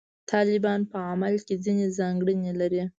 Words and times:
طالبان 0.31 0.81
په 0.91 0.97
عمل 1.09 1.33
کې 1.45 1.55
ځینې 1.65 1.85
ځانګړنې 1.97 2.51
لري. 2.61 2.81